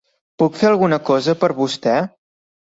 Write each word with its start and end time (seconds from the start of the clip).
Puc 0.41 0.57
fer 0.61 0.69
alguna 0.71 0.99
cosa 1.11 1.37
per 1.45 1.53
vostè? 1.61 1.97